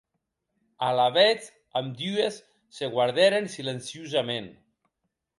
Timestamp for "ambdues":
1.79-2.39